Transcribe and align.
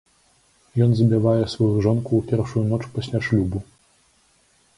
Ён 0.85 0.91
забівае 0.99 1.43
сваю 1.55 1.83
жонку 1.87 2.11
ў 2.15 2.21
першую 2.33 2.63
ноч 2.71 2.81
пасля 2.97 3.19
шлюбу. 3.29 3.59